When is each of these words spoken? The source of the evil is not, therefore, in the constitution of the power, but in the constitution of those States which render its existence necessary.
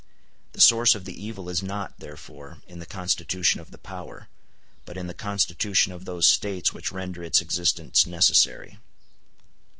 The 0.53 0.61
source 0.61 0.95
of 0.95 1.05
the 1.05 1.23
evil 1.23 1.47
is 1.47 1.61
not, 1.61 1.99
therefore, 1.99 2.57
in 2.67 2.79
the 2.79 2.87
constitution 2.87 3.61
of 3.61 3.69
the 3.69 3.77
power, 3.77 4.29
but 4.83 4.97
in 4.97 5.05
the 5.05 5.13
constitution 5.13 5.91
of 5.91 6.05
those 6.05 6.27
States 6.27 6.73
which 6.73 6.91
render 6.91 7.23
its 7.23 7.39
existence 7.39 8.07
necessary. 8.07 8.79